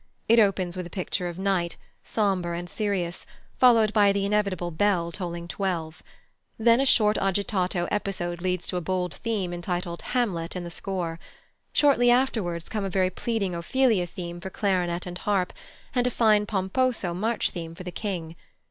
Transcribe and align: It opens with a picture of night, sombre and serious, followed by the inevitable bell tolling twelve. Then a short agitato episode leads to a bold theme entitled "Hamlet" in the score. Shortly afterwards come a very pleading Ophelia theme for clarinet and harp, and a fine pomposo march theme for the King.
It 0.27 0.39
opens 0.39 0.75
with 0.75 0.87
a 0.87 0.89
picture 0.89 1.29
of 1.29 1.37
night, 1.37 1.77
sombre 2.01 2.57
and 2.57 2.67
serious, 2.67 3.27
followed 3.59 3.93
by 3.93 4.11
the 4.11 4.25
inevitable 4.25 4.71
bell 4.71 5.11
tolling 5.11 5.47
twelve. 5.47 6.01
Then 6.57 6.81
a 6.81 6.87
short 6.87 7.17
agitato 7.17 7.87
episode 7.91 8.41
leads 8.41 8.65
to 8.65 8.77
a 8.77 8.81
bold 8.81 9.13
theme 9.13 9.53
entitled 9.53 10.01
"Hamlet" 10.01 10.55
in 10.55 10.63
the 10.63 10.71
score. 10.71 11.19
Shortly 11.71 12.09
afterwards 12.09 12.67
come 12.67 12.83
a 12.83 12.89
very 12.89 13.11
pleading 13.11 13.53
Ophelia 13.53 14.07
theme 14.07 14.41
for 14.41 14.49
clarinet 14.49 15.05
and 15.05 15.19
harp, 15.19 15.53
and 15.93 16.07
a 16.07 16.09
fine 16.09 16.47
pomposo 16.47 17.13
march 17.13 17.51
theme 17.51 17.75
for 17.75 17.83
the 17.83 17.91
King. 17.91 18.35